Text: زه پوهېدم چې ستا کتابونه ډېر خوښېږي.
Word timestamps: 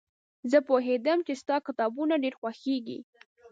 زه 0.51 0.57
پوهېدم 0.67 1.19
چې 1.27 1.33
ستا 1.41 1.55
کتابونه 1.67 2.13
ډېر 2.23 2.33
خوښېږي. 2.39 2.99